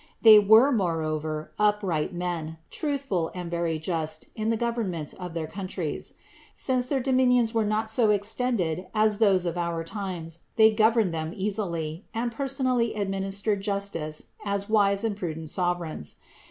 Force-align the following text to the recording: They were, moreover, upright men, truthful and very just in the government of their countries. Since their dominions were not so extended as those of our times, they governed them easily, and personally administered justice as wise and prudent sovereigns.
They 0.23 0.39
were, 0.39 0.71
moreover, 0.71 1.51
upright 1.59 2.11
men, 2.11 2.57
truthful 2.71 3.29
and 3.35 3.51
very 3.51 3.77
just 3.77 4.31
in 4.33 4.49
the 4.49 4.57
government 4.57 5.13
of 5.19 5.35
their 5.35 5.45
countries. 5.45 6.15
Since 6.55 6.87
their 6.87 6.99
dominions 6.99 7.53
were 7.53 7.63
not 7.65 7.87
so 7.87 8.09
extended 8.09 8.87
as 8.95 9.19
those 9.19 9.45
of 9.45 9.59
our 9.59 9.83
times, 9.83 10.39
they 10.55 10.71
governed 10.71 11.13
them 11.13 11.33
easily, 11.35 12.05
and 12.15 12.31
personally 12.31 12.95
administered 12.95 13.61
justice 13.61 14.29
as 14.43 14.67
wise 14.67 15.03
and 15.03 15.15
prudent 15.15 15.51
sovereigns. 15.51 16.15